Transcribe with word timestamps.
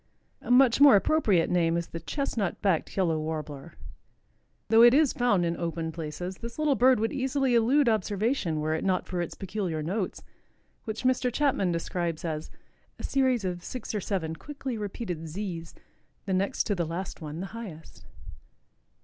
A 0.41 0.49
much 0.49 0.81
more 0.81 0.95
appropriate 0.95 1.47
name 1.51 1.77
is 1.77 1.85
the 1.89 1.99
Chestnut 1.99 2.59
backed 2.63 2.97
Yellow 2.97 3.19
Warbler. 3.19 3.73
Though 4.69 4.81
it 4.81 4.95
is 4.95 5.13
found 5.13 5.45
in 5.45 5.55
open 5.55 5.91
places, 5.91 6.37
this 6.37 6.57
little 6.57 6.73
bird 6.73 6.99
would 6.99 7.13
easily 7.13 7.53
elude 7.53 7.87
observation 7.87 8.61
were 8.61 8.73
it 8.73 8.83
not 8.83 9.05
for 9.05 9.21
its 9.21 9.35
peculiar 9.35 9.83
notes, 9.83 10.23
which 10.85 11.03
Mr. 11.03 11.31
Chapman 11.31 11.71
describes 11.71 12.25
as 12.25 12.49
"a 12.97 13.03
series 13.03 13.45
of 13.45 13.63
six 13.63 13.93
or 13.93 14.01
seven 14.01 14.35
quickly 14.35 14.75
repeated 14.75 15.27
zees, 15.27 15.75
the 16.25 16.33
next 16.33 16.63
to 16.63 16.73
the 16.73 16.85
last 16.87 17.21
one 17.21 17.39
the 17.39 17.45
highest." 17.53 18.03